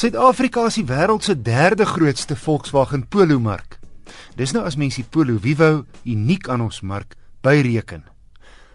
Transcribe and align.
Suid-Afrika 0.00 0.62
is 0.64 0.78
die 0.78 0.86
wêreld 0.88 1.26
se 1.26 1.34
derde 1.36 1.84
grootste 1.84 2.32
Volkswagen 2.32 3.02
Polo 3.12 3.36
mark. 3.36 3.74
Dis 4.32 4.54
nou 4.56 4.62
as 4.64 4.78
mens 4.80 4.96
die 4.96 5.04
Polo 5.04 5.34
Vivo 5.44 5.82
uniek 6.08 6.46
aan 6.48 6.62
ons 6.64 6.78
mark 6.80 7.18
byreken. 7.44 8.06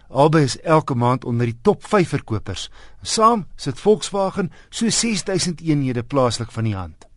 Albei 0.06 0.44
is 0.46 0.54
elke 0.62 0.94
maand 0.94 1.26
onder 1.26 1.50
die 1.50 1.56
top 1.66 1.82
5 1.82 2.12
verkopers. 2.14 2.68
Saam 3.02 3.42
sit 3.58 3.82
Volkswagen 3.82 4.52
so 4.70 4.86
6000 4.86 5.64
eenhede 5.66 6.04
plaaslik 6.06 6.54
van 6.54 6.68
die 6.70 6.76
hand. 6.78 7.08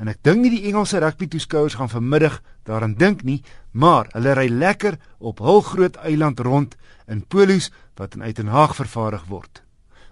En 0.00 0.08
ek 0.08 0.22
dink 0.24 0.40
nie 0.40 0.54
die 0.54 0.64
Engelse 0.70 1.02
rugby 1.04 1.28
toeskouers 1.28 1.76
gaan 1.76 1.92
vanmiddag 1.92 2.40
daaraan 2.64 2.96
dink 2.96 3.26
nie, 3.28 3.42
maar 3.72 4.08
hulle 4.16 4.38
ry 4.40 4.48
lekker 4.48 4.96
op 5.20 5.44
hul 5.44 5.60
groot 5.68 6.00
eiland 6.00 6.40
rond 6.40 6.78
in 7.12 7.20
polos 7.28 7.68
wat 8.00 8.16
in 8.16 8.24
Uitenhaag 8.24 8.72
vervaardig 8.80 9.28
word. 9.28 9.63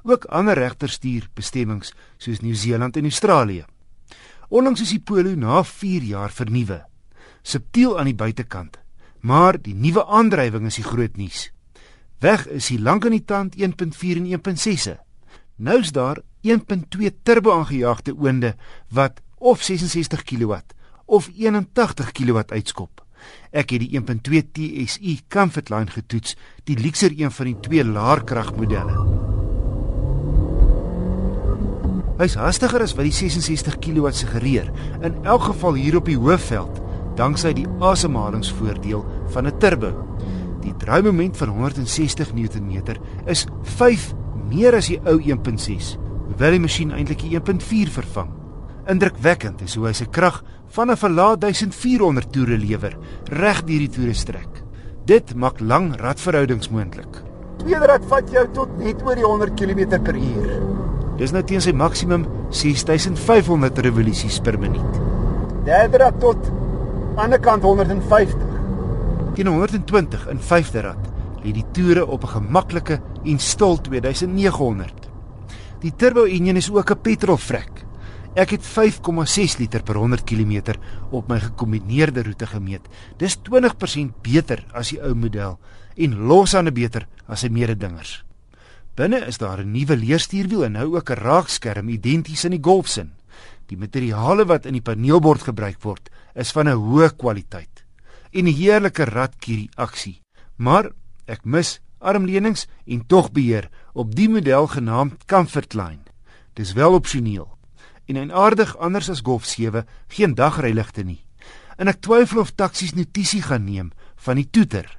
Ook 0.03 0.25
ander 0.25 0.59
regterstuur 0.59 1.29
bestemmings 1.35 1.93
soos 2.18 2.40
Nieu-Seeland 2.40 2.96
en 2.96 3.04
Australië. 3.04 3.64
Onlangs 4.49 4.82
is 4.82 4.90
die 4.90 5.00
polo 5.00 5.35
na 5.39 5.63
4 5.64 6.03
jaar 6.03 6.31
vernuwe. 6.31 6.82
Subtiel 7.43 7.99
aan 7.99 8.11
die 8.11 8.18
buitekant, 8.18 8.79
maar 9.21 9.59
die 9.62 9.75
nuwe 9.75 10.04
aandrywing 10.07 10.67
is 10.67 10.79
die 10.81 10.85
groot 10.86 11.17
nuus. 11.17 11.50
Weg 12.23 12.46
is 12.46 12.68
die 12.71 12.81
lank 12.81 13.07
aan 13.07 13.17
die 13.17 13.25
tand 13.25 13.57
1.4 13.57 14.21
en 14.21 14.29
1.6. 14.43 14.93
Nou 15.57 15.79
is 15.81 15.93
daar 15.95 16.21
1.2 16.43 17.11
turbo 17.23 17.59
aangejaagde 17.59 18.14
oonde 18.14 18.54
wat 18.90 19.23
of 19.39 19.62
66 19.62 20.23
kW 20.23 20.61
of 21.07 21.29
81 21.34 22.12
kW 22.12 22.43
uitskop. 22.46 23.03
Ek 23.50 23.75
het 23.75 23.84
die 23.84 24.00
1.2 24.00 24.46
TSI 24.53 25.21
Comfortline 25.29 25.90
getoets, 25.90 26.37
die 26.64 26.79
luxer 26.79 27.14
een 27.14 27.31
van 27.31 27.53
die 27.53 27.61
twee 27.61 27.84
laerkragmodelle. 27.84 29.21
Hy's 32.22 32.36
hastiger 32.39 32.84
as 32.84 32.92
wat 32.94 33.08
die 33.08 33.14
66 33.17 33.81
kW 33.83 34.11
suggereer, 34.14 34.69
in 35.03 35.17
elk 35.27 35.48
geval 35.48 35.75
hier 35.75 35.97
op 35.98 36.06
die 36.06 36.15
hoofveld, 36.15 36.77
danksy 37.19 37.51
die 37.59 37.67
asemhalingsvoordeel 37.83 39.03
van 39.34 39.48
'n 39.48 39.59
turbo. 39.59 39.91
Die 40.62 40.75
draaimoment 40.78 41.37
van 41.37 41.48
160 41.48 42.33
Nm 42.33 42.95
is 43.27 43.47
5 43.62 44.15
meer 44.50 44.77
as 44.77 44.87
die 44.87 45.00
ou 45.05 45.19
1.6, 45.19 45.98
hoewel 46.28 46.50
die 46.50 46.61
masjien 46.61 46.93
eintlik 46.93 47.25
'n 47.25 47.34
1.4 47.34 47.91
vervang. 47.91 48.31
Indrukwekkend 48.87 49.61
is 49.62 49.75
hoe 49.75 49.87
hy 49.87 49.93
sy 49.93 50.06
krag 50.06 50.45
van 50.69 50.91
'n 50.91 50.97
verlaat 50.97 51.41
1400 51.41 52.33
toere 52.33 52.56
lewer 52.56 52.97
reg 53.25 53.65
deur 53.65 53.78
die 53.78 53.91
toere 53.91 54.15
strek. 54.15 54.62
Dit 55.06 55.34
maak 55.34 55.61
lang 55.61 55.97
radverhoudings 55.97 56.70
moontlik. 56.70 57.23
Tweede 57.59 57.87
rad 57.87 58.05
vat 58.05 58.31
jou 58.31 58.47
tot 58.53 58.78
net 58.78 59.03
oor 59.03 59.15
die 59.15 59.25
100 59.25 59.55
km/h. 59.55 60.72
Dis 61.21 61.33
nou 61.33 61.43
teen 61.45 61.61
sy 61.61 61.75
maksimum 61.77 62.25
6500 62.51 63.83
revolusies 63.85 64.41
per 64.41 64.59
minuut. 64.61 65.01
Derde 65.67 66.01
rad 66.01 66.19
tot 66.21 66.49
ander 67.21 67.41
kant 67.41 67.63
150. 67.63 68.49
Teen 69.37 69.49
120 69.49 70.29
in 70.33 70.41
vyfde 70.41 70.85
rad 70.89 71.11
lê 71.43 71.53
die 71.53 71.67
toere 71.75 72.07
op 72.07 72.25
'n 72.25 72.35
gemaklike 72.39 73.01
en 73.25 73.39
stil 73.39 73.81
2900. 73.81 75.09
Die 75.81 75.93
turbo 75.97 76.25
enjin 76.25 76.57
is 76.57 76.71
ook 76.71 76.91
'n 76.91 77.01
petrolvrek. 77.01 77.85
Ek 78.35 78.51
het 78.51 78.65
5,6 78.65 79.59
liter 79.59 79.83
per 79.83 79.97
100 79.97 80.25
km 80.25 80.75
op 81.11 81.29
my 81.29 81.39
gekombineerde 81.41 82.23
roete 82.23 82.47
gemeet. 82.47 82.89
Dis 83.19 83.37
20% 83.37 84.13
beter 84.23 84.65
as 84.73 84.89
die 84.89 85.03
ou 85.03 85.15
model 85.15 85.59
en 85.97 86.27
losande 86.27 86.73
beter 86.73 87.07
as 87.27 87.41
sy 87.41 87.49
mededingers. 87.49 88.25
Binne 88.95 89.25
is 89.25 89.39
daar 89.39 89.59
'n 89.65 89.71
nuwe 89.71 89.97
leerstuurwiel 89.97 90.65
en 90.65 90.73
nou 90.73 90.97
ook 90.97 91.11
'n 91.11 91.23
raakskerm 91.25 91.89
identies 91.89 92.45
in 92.45 92.51
die 92.51 92.65
Golfsin. 92.65 93.12
Die 93.67 93.77
materiale 93.77 94.45
wat 94.45 94.67
in 94.67 94.73
die 94.73 94.83
paneelbord 94.83 95.43
gebruik 95.43 95.83
word, 95.83 96.11
is 96.34 96.53
van 96.53 96.69
'n 96.69 96.77
hoë 96.77 97.17
kwaliteit 97.17 97.84
en 98.33 98.44
'n 98.44 98.55
heerlike 98.55 99.05
radkierie 99.05 99.71
aksie. 99.75 100.21
Maar 100.56 100.91
ek 101.27 101.44
mis 101.44 101.81
armleunings 101.99 102.66
en 102.87 103.06
tog 103.06 103.33
beheer 103.33 103.71
op 103.93 104.15
die 104.15 104.28
model 104.28 104.66
genaamd 104.66 105.25
Comfortline. 105.27 106.03
Dis 106.53 106.72
wel 106.72 106.93
opsioneel 106.93 107.59
en 108.06 108.16
eienaardig 108.16 108.77
anders 108.77 109.09
as 109.11 109.21
Golf 109.21 109.45
7 109.45 109.87
geen 110.09 110.34
dagryligte 110.34 111.03
nie. 111.03 111.25
En 111.77 111.89
ek 111.89 112.00
twyfel 112.00 112.41
of 112.41 112.50
taksies 112.50 112.93
notisie 112.95 113.43
gaan 113.43 113.65
neem 113.65 113.93
van 114.16 114.37
die 114.37 114.50
toeter. 114.50 114.99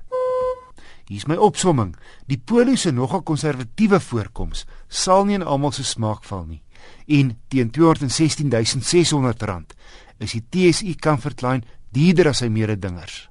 Hier's 1.13 1.29
my 1.29 1.37
opsomming. 1.37 1.93
Die 2.25 2.41
Polo 2.41 2.73
se 2.75 2.91
nogal 2.91 3.21
konservatiewe 3.21 3.99
voorkoms 4.01 4.65
sal 4.89 5.25
nie 5.27 5.35
in 5.37 5.43
almal 5.45 5.71
se 5.75 5.83
smaak 5.85 6.23
val 6.25 6.47
nie. 6.47 6.63
En 7.05 7.37
teen 7.53 7.69
R216600 7.69 9.77
is 10.25 10.33
die 10.33 10.45
TSI 10.49 10.95
Comfortline 10.97 11.61
dierder 11.93 12.27
as 12.31 12.41
sy 12.41 12.49
mededingers. 12.49 13.29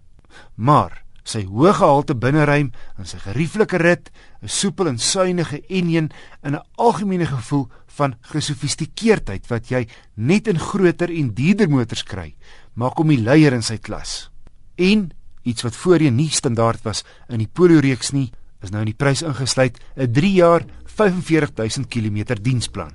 Maar 0.55 1.03
sy 1.27 1.43
hoë 1.49 1.73
gehalte 1.81 2.15
binneruim 2.19 2.73
en 2.99 3.07
sy 3.07 3.19
gerieflike 3.25 3.79
rit, 3.83 4.11
'n 4.43 4.49
soepel 4.49 4.89
en 4.89 4.99
suiwige 4.99 5.63
enjin 5.69 6.11
en 6.43 6.55
'n 6.55 6.63
algemene 6.79 7.27
gevoel 7.27 7.71
van 7.99 8.15
gesofistikeerdheid 8.21 9.47
wat 9.51 9.71
jy 9.71 9.87
net 10.15 10.47
in 10.47 10.59
groter 10.59 11.11
en 11.11 11.35
dierder 11.35 11.69
motors 11.69 12.03
kry, 12.03 12.35
maak 12.75 12.97
hom 12.97 13.09
die 13.09 13.23
leier 13.23 13.53
in 13.53 13.63
sy 13.63 13.79
klas. 13.79 14.31
En 14.77 15.13
iets 15.43 15.63
wat 15.63 15.77
voorheen 15.77 16.17
nie 16.17 16.31
standaard 16.31 16.83
was 16.83 17.05
in 17.29 17.39
die 17.39 17.51
Polo 17.51 17.81
reeks 17.81 18.13
nie, 18.13 18.31
is 18.63 18.71
nou 18.71 18.83
in 18.85 18.93
die 18.93 18.99
prys 18.99 19.23
ingesluit, 19.23 19.79
'n 19.97 20.13
3 20.13 20.33
jaar 20.33 20.65
45000 20.87 21.89
km 21.89 22.37
diensplan. 22.41 22.93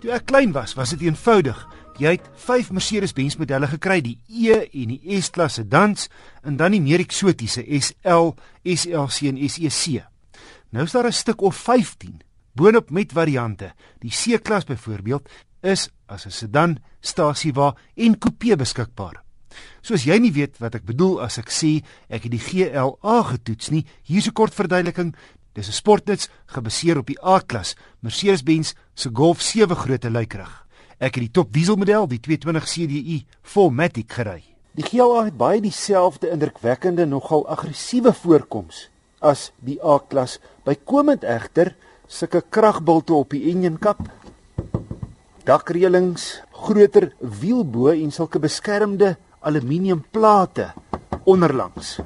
Toe 0.00 0.12
ek 0.12 0.26
klein 0.26 0.52
was, 0.52 0.74
was 0.74 0.90
dit 0.90 1.00
eenvoudig. 1.00 1.68
Jy 2.00 2.10
het 2.16 2.30
5 2.34 2.70
Mercedes-Benz 2.72 3.36
modelle 3.36 3.66
gekry, 3.66 4.00
die 4.00 4.18
E 4.26 4.54
en 4.72 4.88
die 4.88 5.20
S-klas 5.20 5.54
sedans 5.54 6.08
en 6.42 6.56
dan 6.56 6.72
die 6.72 6.80
meer 6.80 7.00
eksotiese 7.00 7.60
SL, 7.60 8.32
SLC 8.64 9.28
en 9.28 9.48
SEC. 9.48 10.00
Nou 10.72 10.84
is 10.84 10.92
daar 10.92 11.06
'n 11.06 11.12
stuk 11.12 11.42
of 11.42 11.56
15 11.56 12.22
boonop 12.54 12.90
met 12.90 13.12
variante. 13.12 13.72
Die 14.00 14.10
C-klas 14.10 14.64
byvoorbeeld 14.64 15.28
is 15.62 15.90
as 16.06 16.26
'n 16.26 16.30
sedan, 16.30 16.78
stasiewa 17.00 17.76
en 17.96 18.18
coupe 18.18 18.56
beskikbaar. 18.56 19.22
Soos 19.82 20.04
jy 20.04 20.18
nie 20.18 20.32
weet 20.32 20.58
wat 20.58 20.74
ek 20.74 20.84
bedoel 20.84 21.20
as 21.24 21.38
ek 21.38 21.50
sê 21.50 21.82
ek 22.08 22.22
het 22.22 22.32
die 22.32 22.38
GLA 22.38 23.22
getoets 23.22 23.70
nie, 23.70 23.86
hier's 24.02 24.26
'n 24.26 24.32
kort 24.32 24.54
verduideliking. 24.54 25.14
Dis 25.54 25.68
'n 25.68 25.72
sportnuts 25.72 26.28
gebaseer 26.46 26.98
op 26.98 27.06
die 27.06 27.18
A-klas 27.24 27.74
Mercedes-Benz 28.00 28.74
se 28.94 29.10
Golf 29.12 29.40
7 29.42 29.76
grootte 29.76 30.10
luikrug. 30.10 30.66
Ek 30.98 31.14
het 31.14 31.24
die 31.24 31.30
top 31.30 31.52
dieselmodel, 31.52 32.06
die 32.06 32.20
220 32.20 32.64
CDI 32.64 33.26
4MATIC 33.42 34.12
gery. 34.12 34.44
Die 34.76 34.84
GLA 34.84 35.24
het 35.24 35.36
baie 35.36 35.60
dieselfde 35.60 36.30
indrukwekkende 36.30 37.06
nogal 37.06 37.48
aggressiewe 37.48 38.12
voorkoms 38.12 38.88
as 39.20 39.52
die 39.58 39.78
A-klas. 39.82 40.38
Bykomend 40.64 41.24
egter 41.24 41.74
sulke 42.06 42.42
kragbulte 42.48 43.14
op 43.14 43.30
die 43.30 43.50
enjinkap, 43.50 43.98
dakreëlings, 45.46 46.42
groter 46.52 47.10
wielbo 47.20 47.88
en 47.92 48.12
sulke 48.12 48.40
beskermende 48.42 49.16
aluminiumplate 49.40 50.70
onderlangs. 51.24 51.98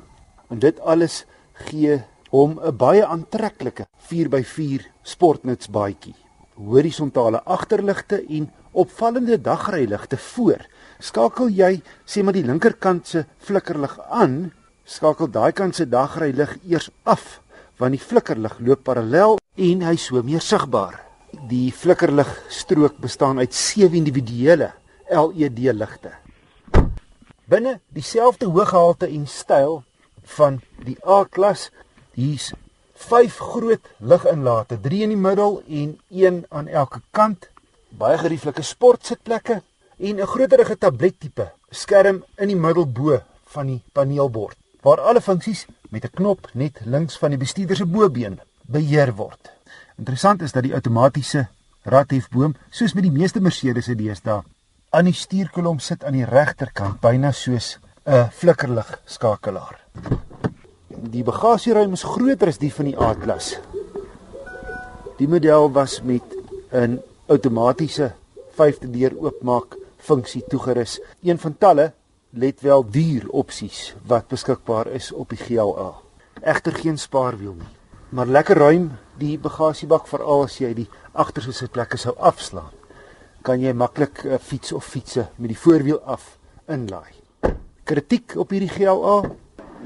En 0.50 0.60
dit 0.62 0.80
alles 0.80 1.24
gee 1.66 2.02
hom 2.30 2.58
'n 2.62 2.76
baie 2.76 3.04
aantreklike 3.06 3.86
4x4 4.10 4.86
sportnutsbaadjie. 5.02 6.14
Horisontale 6.54 7.42
agterligte 7.44 8.24
en 8.28 8.50
opvallende 8.72 9.40
dagryligte 9.40 10.16
voor. 10.16 10.66
Skakel 10.98 11.48
jy 11.48 11.82
sê 12.06 12.22
maar 12.22 12.32
die 12.32 12.46
linkerkant 12.46 13.06
se 13.06 13.24
flikkerlig 13.38 13.98
aan, 14.10 14.52
skakel 14.84 15.30
daai 15.30 15.52
kant 15.52 15.74
se 15.74 15.88
dagrylig 15.88 16.56
eers 16.68 16.90
af 17.02 17.40
want 17.78 17.96
die 17.96 18.02
flikkerlig 18.02 18.58
loop 18.58 18.84
parallel 18.84 19.38
en 19.56 19.82
hy 19.82 19.96
so 19.96 20.22
meer 20.22 20.40
sigbaar. 20.40 21.03
Die 21.48 21.72
flikkerlig 21.72 22.30
strook 22.48 22.98
bestaan 23.02 23.38
uit 23.38 23.54
sewe 23.54 23.96
individuele 23.96 24.72
LED 25.08 25.58
ligte. 25.74 26.12
Binne 27.44 27.80
dieselfde 27.92 28.46
hooggehalte 28.46 29.06
en 29.06 29.26
styl 29.26 29.82
van 30.36 30.60
die 30.84 30.96
A-klas, 31.04 31.70
hier's 32.16 32.52
vyf 32.94 33.36
groot 33.38 33.90
liginlate, 33.98 34.78
3 34.80 35.02
in 35.04 35.12
die 35.12 35.20
middel 35.20 35.60
en 35.68 35.98
1 36.10 36.44
aan 36.48 36.68
elke 36.68 37.02
kant 37.10 37.50
baie 37.98 38.18
gerieflike 38.18 38.62
sportsitplekke 38.62 39.60
en 39.98 40.20
'n 40.20 40.26
groterige 40.26 40.76
tablettipe 40.78 41.52
skerm 41.70 42.24
in 42.38 42.48
die 42.48 42.60
middel 42.66 42.86
bo 42.86 43.20
van 43.54 43.66
die 43.66 43.82
paneelbord 43.92 44.56
waar 44.82 45.00
alle 45.00 45.20
funksies 45.20 45.66
met 45.90 46.04
'n 46.04 46.16
knop 46.18 46.48
net 46.52 46.80
links 46.84 47.18
van 47.18 47.30
die 47.30 47.38
bestuurder 47.38 47.76
se 47.76 47.86
bobeen 47.86 48.40
beheer 48.62 49.14
word. 49.14 49.53
Interessant 49.98 50.42
is 50.42 50.52
dat 50.52 50.62
die 50.62 50.74
outomatiese 50.74 51.48
radhefboom 51.82 52.54
soos 52.70 52.94
met 52.94 53.02
die 53.02 53.12
meeste 53.12 53.40
Mercedes 53.40 53.84
se 53.84 53.94
deesdae 53.94 54.42
aan 54.94 55.08
die 55.10 55.16
stuurkolom 55.16 55.80
sit 55.82 56.04
aan 56.06 56.14
die 56.14 56.26
regterkant 56.28 57.00
byna 57.02 57.32
soos 57.34 57.78
'n 58.06 58.30
flikkerlig 58.30 59.00
skakelaar. 59.06 59.80
Die 61.14 61.24
bagasieruim 61.24 61.92
is 61.92 62.04
groter 62.04 62.48
as 62.48 62.58
die 62.58 62.72
van 62.72 62.84
die 62.84 62.98
A-klas. 62.98 63.58
Die 65.18 65.28
model 65.28 65.72
was 65.72 66.02
met 66.02 66.22
'n 66.72 67.00
outomatiese 67.26 68.12
vyfde 68.56 68.90
deur 68.90 69.12
oopmaak 69.18 69.76
funksie 69.98 70.44
toegerus. 70.48 71.00
Een 71.22 71.38
van 71.38 71.58
talle 71.58 71.92
let 72.30 72.60
wel 72.60 72.90
duur 72.90 73.28
opsies 73.28 73.94
wat 74.06 74.28
beskikbaar 74.28 74.86
is 74.86 75.12
op 75.12 75.28
die 75.28 75.38
GLA. 75.38 75.94
Egter 76.42 76.72
geen 76.72 76.98
spaarwiel 76.98 77.54
nie. 77.54 77.74
Maar 78.08 78.26
lekker 78.26 78.56
ruim 78.56 78.98
die 79.18 79.38
bagasiebak 79.38 80.06
veral 80.06 80.44
as 80.44 80.58
jy 80.60 80.72
die 80.74 80.88
agterste 81.12 81.52
sitplekke 81.52 81.98
sou 82.00 82.14
afslaan. 82.18 82.72
Kan 83.42 83.60
jy 83.60 83.72
maklik 83.72 84.24
'n 84.24 84.38
fiets 84.38 84.72
of 84.72 84.84
fietsse 84.84 85.28
met 85.36 85.48
die 85.48 85.58
voorwiel 85.58 86.00
af 86.00 86.38
inlaai. 86.68 87.12
Kritiek 87.84 88.36
op 88.36 88.50
hierdie 88.50 88.70
GLA: 88.70 89.30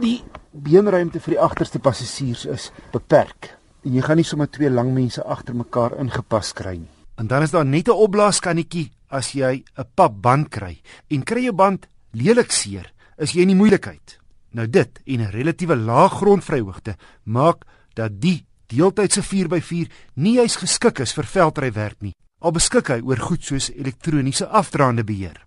die 0.00 0.22
beenruimte 0.52 1.20
vir 1.20 1.34
die 1.34 1.40
agterste 1.40 1.78
passasiers 1.78 2.46
is 2.46 2.70
beperk. 2.92 3.56
En 3.84 3.94
jy 3.94 4.02
gaan 4.02 4.16
nie 4.16 4.24
sommer 4.24 4.50
twee 4.50 4.70
lang 4.70 4.92
mense 4.94 5.22
agter 5.24 5.54
mekaar 5.54 5.98
ingepas 5.98 6.52
kry 6.52 6.76
nie. 6.76 6.94
En 7.18 7.26
dan 7.26 7.42
is 7.42 7.50
daar 7.50 7.64
net 7.66 7.88
'n 7.88 7.90
opblaaskannetjie 7.92 8.92
as 9.10 9.32
jy 9.32 9.64
'n 9.76 9.84
papband 9.94 10.48
kry 10.48 10.80
en 11.10 11.24
kry 11.24 11.42
jou 11.44 11.52
band 11.52 11.86
lelik 12.12 12.52
seer, 12.52 12.92
is 13.18 13.32
jy 13.32 13.42
in 13.42 13.48
die 13.48 13.56
moeilikheid. 13.56 14.18
Nou 14.52 14.66
dit 14.66 15.00
en 15.04 15.20
'n 15.20 15.30
relatiewe 15.30 15.76
lae 15.76 16.08
grondvryhoogte 16.08 16.96
maak 17.24 17.64
dat 17.94 18.20
die 18.20 18.46
deeltydse 18.68 19.22
4x4 19.24 19.88
nie 20.20 20.34
juis 20.36 20.56
geskik 20.60 21.00
is 21.00 21.14
vir 21.16 21.28
veldrywerk 21.28 22.02
nie. 22.04 22.14
Al 22.40 22.52
beskik 22.52 22.92
hy 22.92 23.00
oor 23.02 23.20
goed 23.30 23.42
soos 23.42 23.70
elektroniese 23.72 24.46
afdraande 24.46 25.04
beheer. 25.04 25.40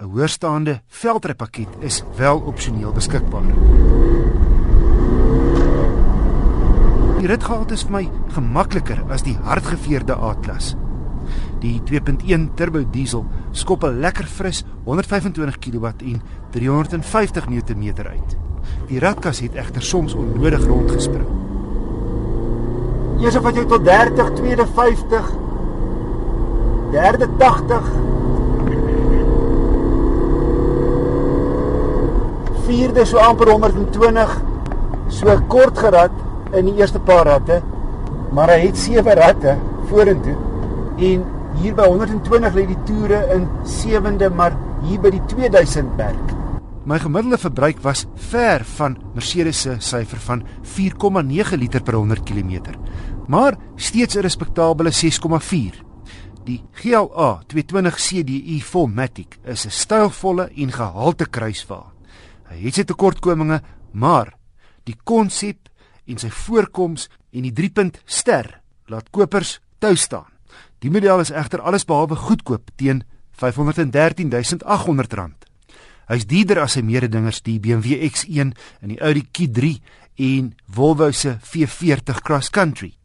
'n 0.00 0.08
Hoorstaande 0.08 0.80
veldrypakket 0.88 1.82
is 1.84 2.02
wel 2.16 2.38
opsioneel 2.40 2.92
beskikbaar. 2.92 3.50
Die 7.20 7.28
ritgehalte 7.28 7.74
is 7.74 7.82
vir 7.84 7.92
my 7.92 8.06
gemakliker 8.32 9.02
as 9.12 9.22
die 9.22 9.36
hardgeveerde 9.36 10.16
A-klas. 10.16 10.74
Die 11.60 11.82
2.1 11.84 12.48
turbo 12.56 12.84
diesel 12.90 13.26
skop 13.52 13.84
'n 13.84 14.00
lekker 14.00 14.26
fris 14.26 14.64
125 14.84 15.58
kW 15.58 15.86
en 15.86 16.22
350 16.52 17.48
Nm 17.48 18.06
uit. 18.06 18.36
Die 18.88 18.98
ratkas 18.98 19.40
het 19.40 19.54
egter 19.54 19.82
soms 19.82 20.14
onnodig 20.14 20.64
rondgespring. 20.64 21.49
Eers 23.20 23.36
of 23.36 23.48
jy 23.52 23.64
tot 23.68 23.84
30, 23.84 24.30
tweede 24.38 24.66
50, 24.76 25.32
derde 26.94 27.28
80. 27.38 27.90
Vierde 32.68 33.04
so 33.04 33.20
amper 33.20 33.52
120. 33.52 34.38
So 35.10 35.34
kort 35.52 35.78
gerad 35.78 36.14
in 36.56 36.70
die 36.70 36.78
eerste 36.80 37.02
paar 37.02 37.26
ratte, 37.28 37.60
maar 38.32 38.54
hy 38.54 38.62
het 38.68 38.78
sewe 38.78 39.14
ratte 39.18 39.58
vorentoe 39.90 40.38
en 41.00 41.28
Hier 41.58 41.74
by 41.74 41.88
120 41.90 42.54
lê 42.54 42.66
die 42.68 42.78
toere 42.86 43.24
in 43.34 43.48
7de, 43.66 44.30
maar 44.34 44.54
hier 44.86 45.00
by 45.02 45.10
die 45.12 45.22
2000 45.32 45.96
merk. 45.98 46.39
My 46.90 46.98
gemiddelde 46.98 47.38
verbruik 47.38 47.78
was 47.84 48.06
ver 48.14 48.64
van 48.64 48.96
Mercedes 49.14 49.60
se 49.62 49.76
syfer 49.78 50.18
van 50.24 50.40
4,9 50.66 51.58
liter 51.58 51.82
per 51.86 51.94
100 51.94 52.24
km, 52.26 52.74
maar 53.28 53.56
steeds 53.76 54.16
'n 54.16 54.20
respekteerbare 54.20 54.90
6,4. 54.90 55.84
Die 56.44 56.64
GLA 56.72 57.42
220 57.46 57.94
CDI 57.94 58.62
Fullmatic 58.62 59.38
is 59.44 59.66
'n 59.66 59.70
stylvolle 59.70 60.50
en 60.56 60.72
gehalte 60.72 61.26
kruiswa. 61.26 61.92
Hy 62.48 62.64
het 62.64 62.74
sy 62.74 62.84
tekortkominge, 62.84 63.62
maar 63.92 64.34
die 64.84 64.96
konsep 65.04 65.68
en 66.06 66.18
sy 66.18 66.30
voorkoms 66.30 67.08
en 67.30 67.42
die 67.42 67.52
3-punt 67.52 68.02
ster 68.04 68.60
laat 68.86 69.10
kopers 69.10 69.60
tou 69.78 69.96
staan. 69.96 70.32
Die 70.78 70.90
model 70.90 71.20
is 71.20 71.30
egter 71.30 71.60
alles 71.60 71.84
behalwe 71.84 72.16
goedkoop 72.16 72.70
teen 72.76 73.04
R513800. 73.36 75.39
Hy's 76.10 76.26
duurder 76.26 76.64
as 76.64 76.74
sy 76.74 76.80
mededingers 76.82 77.38
die 77.46 77.60
BMW 77.62 78.00
X1 78.08 78.50
en 78.82 78.90
die 78.90 78.98
Audi 78.98 79.22
Q3 79.30 79.76
en 80.26 80.48
Volvo 80.66 81.12
se 81.14 81.36
V40 81.38 82.18
Cross 82.26 82.50
Country. 82.50 82.96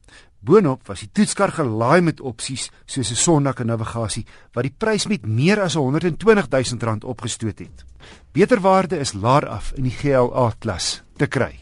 Boonop 0.46 0.88
was 0.90 1.02
die 1.02 1.12
toetskar 1.14 1.54
gelaai 1.54 2.02
met 2.06 2.22
opsies 2.22 2.72
soos 2.86 3.12
'n 3.12 3.16
sondak 3.16 3.60
en 3.62 3.68
navigasie 3.68 4.26
wat 4.54 4.64
die 4.64 4.74
prys 4.78 5.08
met 5.08 5.26
meer 5.26 5.62
as 5.62 5.76
R120000 5.76 7.06
opgestoot 7.06 7.60
het. 7.60 7.86
Beter 8.34 8.60
waarde 8.62 8.98
is 8.98 9.14
laer 9.14 9.48
af 9.48 9.74
in 9.78 9.84
die 9.84 9.98
GLA 10.02 10.54
klas 10.60 11.02
te 11.18 11.28
kry. 11.28 11.60